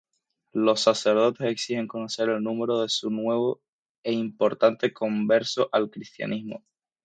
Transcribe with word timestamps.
Los 0.55 0.81
sacerdotes 0.81 1.45
exigen 1.47 1.87
conocer 1.87 2.29
el 2.29 2.41
nombre 2.41 2.73
de 2.73 2.89
su 2.89 3.11
nuevo 3.11 3.61
e 4.03 4.11
importante 4.13 4.91
converso 4.91 5.69
al 5.71 5.91
cristianismo. 5.91 6.63